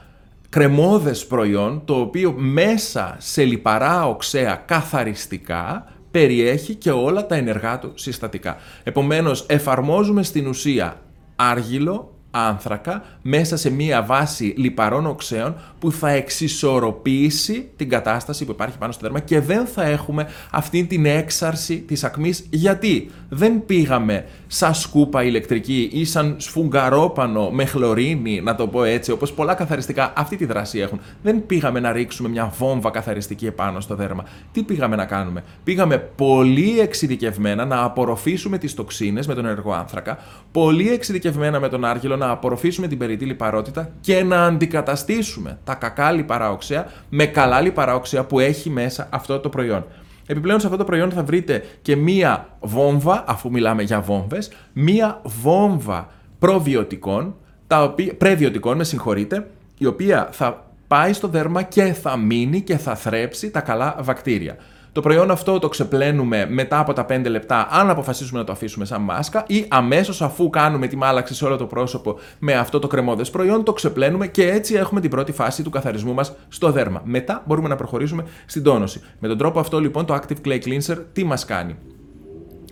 [0.51, 7.91] κρεμόδες προϊόν το οποίο μέσα σε λιπαρά οξέα καθαριστικά περιέχει και όλα τα ενεργά του
[7.95, 8.57] συστατικά.
[8.83, 11.01] Επομένως εφαρμόζουμε στην ουσία
[11.35, 18.77] άργυλο, άνθρακα μέσα σε μία βάση λιπαρών οξέων που θα εξισορροπήσει την κατάσταση που υπάρχει
[18.77, 22.45] πάνω στο δέρμα και δεν θα έχουμε αυτή την έξαρση της ακμής.
[22.49, 29.11] Γιατί δεν πήγαμε σαν σκούπα ηλεκτρική ή σαν σφουγγαρόπανο με χλωρίνη, να το πω έτσι,
[29.11, 30.99] όπως πολλά καθαριστικά αυτή τη δράση έχουν.
[31.23, 34.23] Δεν πήγαμε να ρίξουμε μια βόμβα καθαριστική επάνω στο δέρμα.
[34.51, 40.17] Τι πήγαμε να κάνουμε; Πήγαμε πολύ εξειδικευμένα να απορροφήσουμε τις τοξίνες με τον ενεργό άνθρακα,
[40.51, 46.11] πολύ εξειδικευμένα με τον άργυλο να απορροφήσουμε την περιττή λιπαρότητα και να αντικαταστήσουμε τα κακά
[46.11, 49.85] λιπαρά οξέα με καλά λιπαρά οξέα που έχει μέσα αυτό το προϊόν.
[50.25, 55.21] Επιπλέον σε αυτό το προϊόν θα βρείτε και μία βόμβα, αφού μιλάμε για βόμβες, μία
[55.23, 57.35] βόμβα προβιωτικών,
[57.67, 62.77] τα οποία, πρεβιωτικών, με συγχωρείτε, η οποία θα πάει στο δέρμα και θα μείνει και
[62.77, 64.55] θα θρέψει τα καλά βακτήρια.
[64.93, 68.85] Το προϊόν αυτό το ξεπλένουμε μετά από τα 5 λεπτά, αν αποφασίσουμε να το αφήσουμε
[68.85, 72.87] σαν μάσκα, ή αμέσως αφού κάνουμε τη μάλαξη σε όλο το πρόσωπο με αυτό το
[72.87, 77.01] κρεμόδες προϊόν, το ξεπλένουμε και έτσι έχουμε την πρώτη φάση του καθαρισμού μας στο δέρμα.
[77.05, 79.01] Μετά μπορούμε να προχωρήσουμε στην τόνωση.
[79.19, 81.75] Με τον τρόπο αυτό λοιπόν το Active Clay Cleanser τι μας κάνει;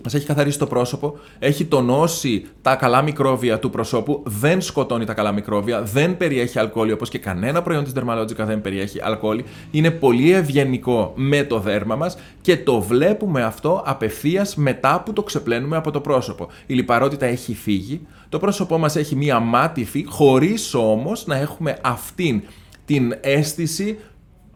[0.04, 5.14] Μας έχει καθαρίσει το πρόσωπο, έχει τονώσει τα καλά μικρόβια του προσώπου, δεν σκοτώνει τα
[5.14, 9.42] καλά μικρόβια, δεν περιέχει αλκοόλ όπως και κανένα προϊόν της Dermalogica δεν περιέχει αλκοόλ.
[9.70, 15.22] Είναι πολύ ευγενικό με το δέρμα μας και το βλέπουμε αυτό απευθείας μετά που το
[15.22, 16.48] ξεπλένουμε από το πρόσωπο.
[16.66, 22.42] Η λιπαρότητα έχει φύγει, το πρόσωπό μας έχει μία μάτι χωρίς όμως να έχουμε αυτήν
[22.84, 23.98] την αίσθηση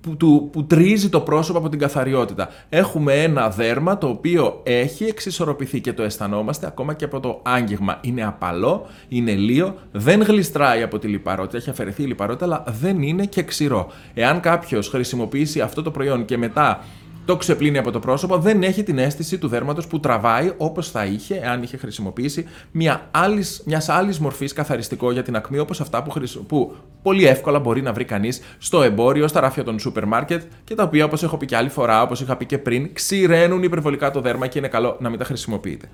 [0.04, 2.48] που, του, που τρίζει το πρόσωπο από την καθαριότητα.
[2.68, 7.98] Έχουμε ένα δέρμα το οποίο έχει εξισορροπηθεί και το αισθανόμαστε ακόμα και από το άγγιγμα.
[8.00, 13.02] Είναι απαλό, είναι λίο, δεν γλιστράει από τη λιπαρότητα, έχει αφαιρεθεί η λιπαρότητα, αλλά δεν
[13.02, 13.90] είναι και ξηρό.
[14.14, 16.84] Εάν κάποιος χρησιμοποιήσει αυτό το προϊόν και μετά
[17.24, 21.04] το ξεπλύνει από το πρόσωπο, δεν έχει την αίσθηση του δέρματος που τραβάει όπως θα
[21.04, 26.02] είχε εάν είχε χρησιμοποιήσει μια άλλης, μιας άλλης μορφής καθαριστικό για την ακμή όπως αυτά
[26.02, 26.12] που,
[26.46, 30.74] που πολύ εύκολα μπορεί να βρει κανείς στο εμπόριο, στα ράφια των σούπερ μάρκετ και
[30.74, 34.10] τα οποία όπως έχω πει και άλλη φορά, όπως είχα πει και πριν, ξηραίνουν υπερβολικά
[34.10, 35.88] το δέρμα και είναι καλό να μην τα χρησιμοποιείτε.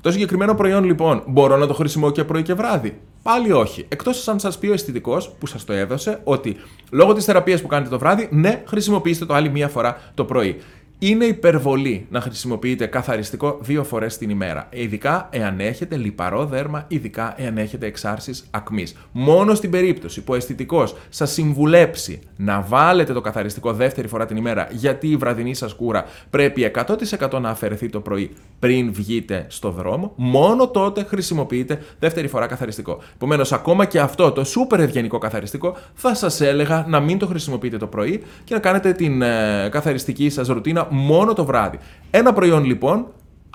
[0.00, 3.84] Το συγκεκριμένο προϊόν λοιπόν μπορώ να το χρησιμοποιώ και πρωί και βράδυ; Πάλι όχι.
[3.88, 6.56] Εκτός αν σας πει ο αισθητικός που σας το έδωσε ότι
[6.90, 10.60] λόγω της θεραπείας που κάνετε το βράδυ, ναι, χρησιμοποιήστε το άλλη μία φορά το πρωί.
[10.98, 14.68] Είναι υπερβολή να χρησιμοποιείτε καθαριστικό δύο φορές την ημέρα.
[14.70, 18.96] Ειδικά εάν έχετε λιπαρό δέρμα, ειδικά εάν έχετε εξάρσει ακμής.
[19.12, 24.36] Μόνο στην περίπτωση που ο αισθητικός σας συμβουλέψει να βάλετε το καθαριστικό δεύτερη φορά την
[24.36, 29.70] ημέρα, γιατί η βραδινή σας κούρα πρέπει 100% να αφαιρεθεί το πρωί πριν βγείτε στο
[29.70, 33.02] δρόμο, μόνο τότε χρησιμοποιείτε δεύτερη φορά καθαριστικό.
[33.14, 37.76] Επομένως, ακόμα και αυτό το σούπερ ευγενικό καθαριστικό θα σας έλεγα να μην το χρησιμοποιείτε
[37.76, 41.78] το πρωί και να κάνετε την ε, καθαριστική σας ρουτίνα μόνο το βράδυ.
[42.10, 43.06] Ένα προϊόν λοιπόν,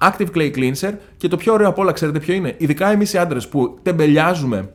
[0.02, 3.18] Active Clay Cleanser και το πιο ωραίο από όλα, ξέρετε ποιο είναι; Ειδικά εμείς οι
[3.18, 4.74] άντρες που τεμπελιάζουμε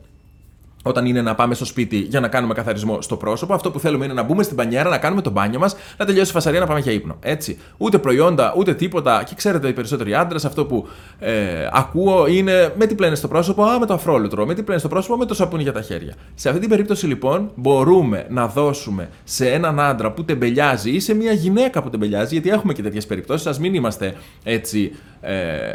[0.83, 3.53] όταν είναι να πάμε στο σπίτι για να κάνουμε καθαρισμό στο πρόσωπο.
[3.53, 6.29] Αυτό που θέλουμε είναι να μπούμε στην πανιέρα, να κάνουμε το μπάνιο μας, να τελειώσει
[6.29, 7.17] η φασαρία, να πάμε για ύπνο.
[7.21, 7.57] Έτσι.
[7.77, 9.23] Ούτε προϊόντα, ούτε τίποτα.
[9.23, 10.87] Και ξέρετε, οι περισσότεροι άντρες, αυτό που
[11.19, 14.45] ε, ακούω είναι με τι πλένε στο πρόσωπο, α, με το αφρόλουτρο.
[14.45, 16.13] Με τι πλένε στο πρόσωπο, με το σαπούνι για τα χέρια.
[16.35, 21.13] Σε αυτή την περίπτωση λοιπόν μπορούμε να δώσουμε σε έναν άντρα που τεμπελιάζει ή σε
[21.13, 25.71] μια γυναίκα που τεμπελιάζει, γιατί έχουμε και τέτοιες περιπτώσεις, ας μην είμαστε έτσι ε,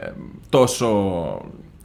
[0.48, 0.88] τόσο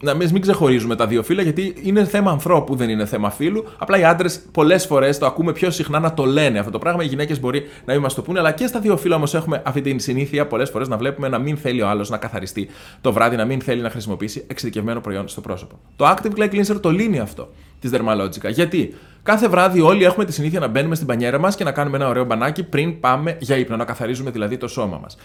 [0.01, 3.65] να μην ξεχωρίζουμε τα δύο φύλλα, γιατί είναι θέμα ανθρώπου, δεν είναι θέμα φύλου.
[3.77, 7.03] Απλά οι άντρες πολλές φορές το ακούμε πιο συχνά να το λένε αυτό το πράγμα.
[7.03, 9.61] Οι γυναίκες μπορεί να μην μας το πούνε, αλλά και στα δύο φύλλα όμως έχουμε
[9.65, 12.69] αυτή την συνήθεια πολλές φορές να βλέπουμε να μην θέλει ο άλλος να καθαριστεί
[13.01, 15.79] το βράδυ, να μην θέλει να χρησιμοποιήσει εξειδικευμένο προϊόν στο πρόσωπο.
[15.95, 18.49] Το Active Clay Cleanser το λύνει αυτό της Dermalogica.
[18.49, 21.97] Γιατί κάθε βράδυ όλοι έχουμε τη συνήθεια να μπαίνουμε στην πανιέρα μας και να κάνουμε
[21.97, 25.17] ένα ωραίο μπανάκι πριν πάμε για ύπνο, να καθαρίζουμε δηλαδή το σώμα μας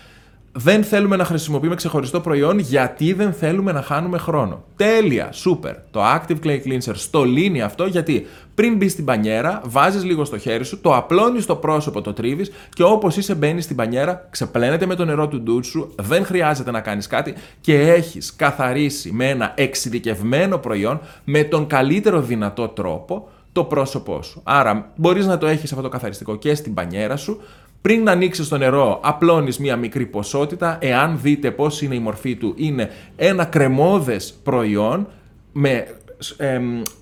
[0.52, 4.64] δεν θέλουμε να χρησιμοποιούμε ξεχωριστό προϊόν γιατί δεν θέλουμε να χάνουμε χρόνο.
[4.76, 5.74] Τέλεια, σούπερ.
[5.90, 10.38] Το Active Clay Cleanser στο λύνει αυτό γιατί πριν μπεις στην πανιέρα, βάζεις λίγο στο
[10.38, 14.86] χέρι σου, το απλώνεις στο πρόσωπο, το τρίβεις και όπως είσαι μπαίνει στην πανιέρα, ξεπλένεται
[14.86, 19.28] με το νερό του ντούτ σου, δεν χρειάζεται να κάνεις κάτι και έχεις καθαρίσει με
[19.28, 24.40] ένα εξειδικευμένο προϊόν με τον καλύτερο δυνατό τρόπο το πρόσωπό σου.
[24.44, 27.40] Άρα μπορείς να το έχεις αυτό το καθαριστικό και στην πανιέρα σου,
[27.82, 30.78] πριν να ανοίξεις το νερό, απλώνεις μία μικρή ποσότητα.
[30.80, 35.06] Εάν δείτε πώς είναι η μορφή του, είναι ένα κρεμόδε προϊόν
[35.52, 35.86] με
[36.36, 36.60] ε,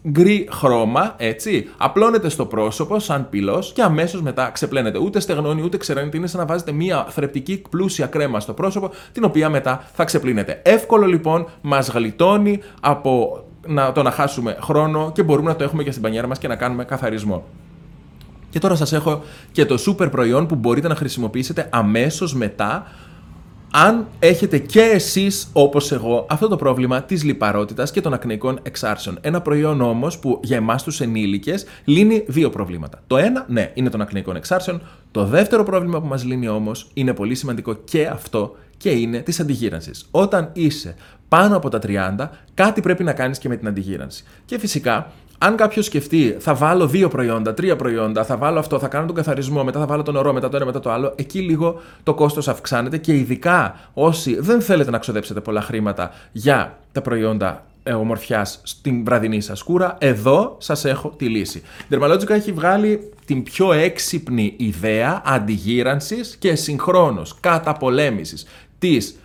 [0.08, 1.68] γκρι χρώμα, έτσι.
[1.76, 4.98] Απλώνεται στο πρόσωπο σαν πυλός και αμέσως μετά ξεπλένεται.
[4.98, 6.16] Ούτε στεγνώνει ούτε ξεραίνεται.
[6.16, 10.60] Είναι σαν να βάζετε μία θρεπτική πλούσια κρέμα στο πρόσωπο, την οποία μετά θα ξεπλύνεται.
[10.64, 15.82] Εύκολο λοιπόν, μας γλιτώνει από να, το να χάσουμε χρόνο και μπορούμε να το έχουμε
[15.82, 17.44] και στην πανιέρα μας και να κάνουμε καθαρισμό.
[18.50, 22.86] Και τώρα σας έχω και το super προϊόν που μπορείτε να χρησιμοποιήσετε αμέσως μετά
[23.72, 29.18] αν έχετε και εσείς όπως εγώ αυτό το πρόβλημα της λιπαρότητας και των ακνεϊκών εξάρσεων.
[29.20, 33.02] Ένα προϊόν όμως που για εμάς τους ενήλικες λύνει δύο προβλήματα.
[33.06, 34.82] Το ένα, ναι, είναι των ακνεϊκών εξάρσεων.
[35.10, 39.40] Το δεύτερο πρόβλημα που μας λύνει όμως είναι πολύ σημαντικό και αυτό και είναι της
[39.40, 40.06] αντιγύρανσης.
[40.10, 40.94] Όταν είσαι
[41.28, 44.24] πάνω από τα 30, κάτι πρέπει να κάνεις και με την αντιγύρανση.
[44.44, 48.88] Και φυσικά αν κάποιος σκεφτεί, θα βάλω δύο προϊόντα, τρία προϊόντα, θα βάλω αυτό, θα
[48.88, 51.38] κάνω τον καθαρισμό, μετά θα βάλω τον ορό, μετά το ένα, μετά το άλλο, εκεί
[51.38, 57.02] λίγο το κόστος αυξάνεται και ειδικά όσοι δεν θέλετε να ξοδέψετε πολλά χρήματα για τα
[57.02, 61.62] προϊόντα ε, ομορφιάς στην βραδινή σας κούρα, εδώ σας έχω τη λύση.
[61.88, 68.46] Η Dermalogica έχει βγάλει την πιο έξυπνη ιδέα αντιγύρανσης και συγχρόνως καταπολέμησης
[68.78, 69.19] της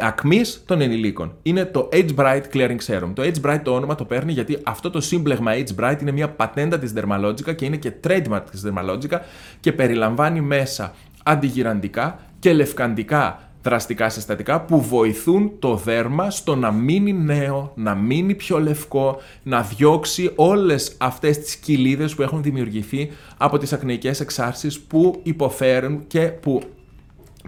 [0.00, 1.34] ακμής των ενηλίκων.
[1.42, 3.10] Είναι το Age Bright Clearing Serum.
[3.14, 6.28] Το Age Bright το όνομα το παίρνει γιατί αυτό το σύμπλεγμα Age Bright είναι μια
[6.28, 9.18] πατέντα της Dermalogica και είναι και trademark της Dermalogica
[9.60, 17.12] και περιλαμβάνει μέσα αντιγυραντικά και λευκαντικά δραστικά συστατικά που βοηθούν το δέρμα στο να μείνει
[17.12, 23.58] νέο, να μείνει πιο λευκό, να διώξει όλες αυτές τις κοιλίδες που έχουν δημιουργηθεί από
[23.58, 26.62] τις ακνεϊκές εξάρσεις που υποφέρουν και που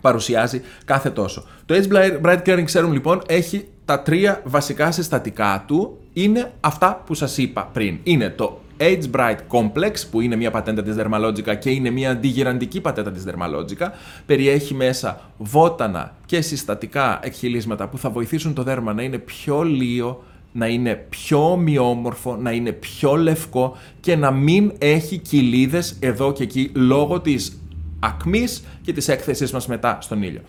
[0.00, 1.44] παρουσιάζει κάθε τόσο.
[1.66, 7.14] Το Age Bright Caring Serum λοιπόν έχει τα τρία βασικά συστατικά του, είναι αυτά που
[7.14, 7.98] σας είπα πριν.
[8.02, 12.80] Είναι το Age Bright Complex, που είναι μια πατέντα της Dermalogica και είναι μια αντιγυραντική
[12.80, 13.86] πατέντα της Dermalogica,
[14.26, 20.22] περιέχει μέσα βότανα και συστατικά εκχυλίσματα που θα βοηθήσουν το δέρμα να είναι πιο λίο,
[20.52, 26.42] να είναι πιο ομοιόμορφο, να είναι πιο λευκό και να μην έχει κοιλίδες εδώ και
[26.42, 27.60] εκεί λόγω της
[28.00, 30.40] ακμής και της έκθεσης μας μετά στον ήλιο.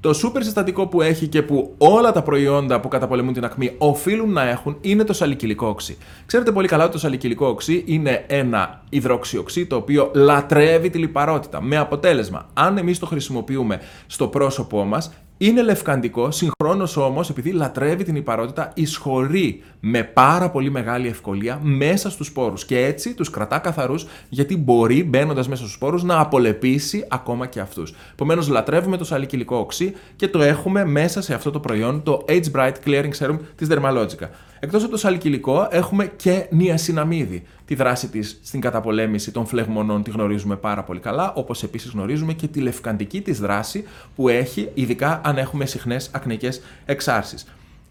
[0.00, 4.32] Το σούπερ συστατικό που έχει και που όλα τα προϊόντα που καταπολεμούν την ακμή οφείλουν
[4.32, 5.96] να έχουν είναι το σαλικυλικό οξύ.
[6.26, 11.62] Ξέρετε πολύ καλά ότι το σαλικυλικό οξύ είναι ένα υδροξιοξύ το οποίο λατρεύει τη λιπαρότητα.
[11.62, 18.04] Με αποτέλεσμα, αν εμείς το χρησιμοποιούμε στο πρόσωπό μας, είναι λευκαντικό, συγχρόνως όμως, επειδή λατρεύει
[18.04, 22.64] την υπαρότητα, εισχωρεί με πάρα πολύ μεγάλη ευκολία μέσα στους σπόρους.
[22.64, 27.60] Και έτσι τους κρατά καθαρούς, γιατί μπορεί μπαίνοντας μέσα στους σπόρους να απολεπίσει ακόμα και
[27.60, 27.94] αυτούς.
[28.12, 32.50] Επομένως, λατρεύουμε το σαλικυλικό οξύ και το έχουμε μέσα σε αυτό το προϊόν, το Age
[32.54, 34.28] Bright Clearing Serum της Dermalogica.
[34.60, 37.42] Εκτός από το σαλικυλικό, έχουμε και νιασιναμίδη.
[37.64, 42.32] Τη δράση της στην καταπολέμηση των φλεγμονών τη γνωρίζουμε πάρα πολύ καλά, όπως επίσης γνωρίζουμε
[42.32, 47.46] και τη λευκαντική της δράση που έχει, ειδικά αν έχουμε συχνές ακνικές εξάρσεις.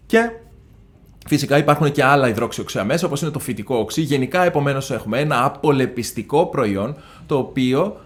[0.06, 0.30] Και
[1.26, 4.00] Φυσικά υπάρχουν και άλλα υδρόξιο μέσα, όπως είναι το φυτικό οξύ.
[4.00, 7.96] Γενικά, επομένως, έχουμε ένα απολεπιστικό προϊόν το οποίο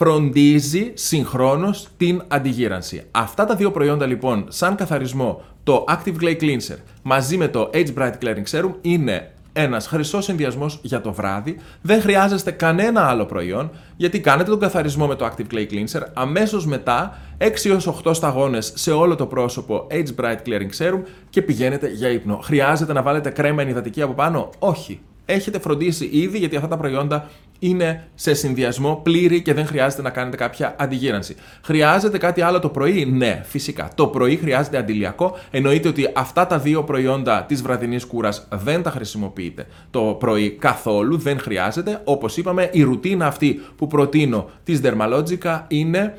[0.00, 3.02] φροντίζει συγχρόνως την αντιγύρανση.
[3.10, 7.94] Αυτά τα δύο προϊόντα λοιπόν, σαν καθαρισμό, το Active Clay Cleanser μαζί με το Age
[7.98, 11.56] Bright Clearing Serum είναι ένας χρυσός συνδυασμό για το βράδυ.
[11.82, 16.02] Δεν χρειάζεστε κανένα άλλο προϊόν, γιατί κάνετε τον καθαρισμό με το Active Clay Cleanser.
[16.14, 21.42] Αμέσως μετά, 6 έως 8 σταγόνες σε όλο το πρόσωπο Age Bright Clearing Serum και
[21.42, 22.40] πηγαίνετε για ύπνο.
[22.42, 25.00] Χρειάζεται να βάλετε κρέμα ενυδατική από πάνω, όχι.
[25.24, 30.10] Έχετε φροντίσει ήδη γιατί αυτά τα προϊόντα είναι σε συνδυασμό πλήρη και δεν χρειάζεται να
[30.10, 31.36] κάνετε κάποια αντιγύρανση.
[31.62, 33.90] Χρειάζεται κάτι άλλο το πρωί, ναι, φυσικά.
[33.94, 35.38] Το πρωί χρειάζεται αντιλιακό.
[35.50, 41.18] Εννοείται ότι αυτά τα δύο προϊόντα της βραδινής κούρας δεν τα χρησιμοποιείτε το πρωί καθόλου,
[41.18, 42.00] δεν χρειάζεται.
[42.04, 46.14] Όπως είπαμε, η ρουτίνα αυτή που προτείνω της Dermalogica είναι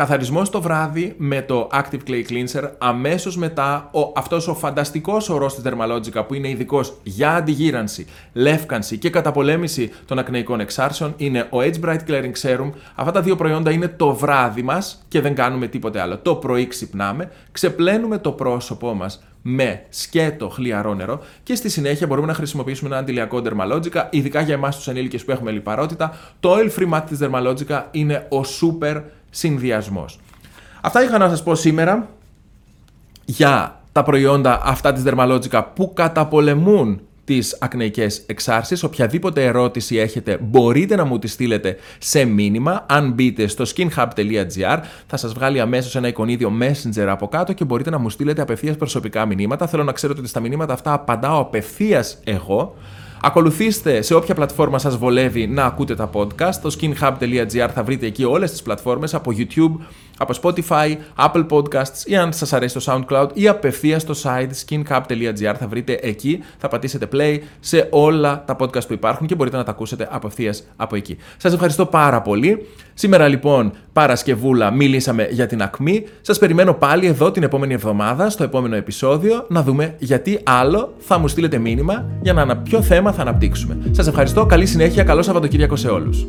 [0.00, 5.54] Καθαρισμός το βράδυ με το Active Clay Cleanser, αμέσως μετά ο, αυτός ο φανταστικός ορός
[5.54, 11.58] της Dermalogica που είναι ειδικός για αντιγύρανση, λεύκανση και καταπολέμηση των ακνεϊκών εξάρσεων είναι ο
[11.58, 12.70] Age Bright Clearing Serum.
[12.94, 16.18] Αυτά τα δύο προϊόντα είναι το βράδυ μας και δεν κάνουμε τίποτε άλλο.
[16.18, 22.26] Το πρωί ξυπνάμε, ξεπλένουμε το πρόσωπό μας με σκέτο χλιαρό νερό και στη συνέχεια μπορούμε
[22.26, 26.16] να χρησιμοποιήσουμε ένα αντιλιακό Dermalogica, ειδικά για εμάς τους ενήλικες που έχουμε λιπαρότητα.
[26.40, 30.20] Το Oil Free Matte της Dermalogica είναι ο super συνδυασμός.
[30.80, 32.08] Αυτά είχα να σας πω σήμερα
[33.24, 38.82] για τα προϊόντα αυτά της Dermalogica που καταπολεμούν τις ακνεϊκές εξάρσεις.
[38.82, 42.86] Οποιαδήποτε ερώτηση έχετε μπορείτε να μου τη στείλετε σε μήνυμα.
[42.88, 47.90] Αν μπείτε στο skinhub.gr θα σας βγάλει αμέσως ένα εικονίδιο messenger από κάτω και μπορείτε
[47.90, 49.66] να μου στείλετε απευθείας προσωπικά μηνύματα.
[49.66, 52.76] Θέλω να ξέρετε ότι στα μηνύματα αυτά απαντάω απευθείας εγώ.
[53.22, 56.52] Ακολουθήστε σε όποια πλατφόρμα σας βολεύει να ακούτε τα podcast.
[56.52, 59.84] Στο skinhub.gr θα βρείτε εκεί όλες τις πλατφόρμες από YouTube,
[60.20, 65.54] από Spotify, Apple Podcasts ή αν σας αρέσει το SoundCloud ή απευθείας στο site skinhub.gr
[65.58, 69.64] θα βρείτε εκεί, θα πατήσετε play σε όλα τα podcast που υπάρχουν και μπορείτε να
[69.64, 71.16] τα ακούσετε απευθεία από εκεί.
[71.36, 72.66] Σας ευχαριστώ πάρα πολύ.
[72.94, 76.04] Σήμερα λοιπόν Παρασκευούλα μιλήσαμε για την ακμή.
[76.20, 81.18] Σας περιμένω πάλι εδώ την επόμενη εβδομάδα στο επόμενο επεισόδιο να δούμε γιατί άλλο θα
[81.18, 83.78] μου στείλετε μήνυμα για να ποιο θέμα θα αναπτύξουμε.
[83.90, 86.26] Σας ευχαριστώ, καλή συνέχεια, καλό Σαββατοκύριακο σε όλους.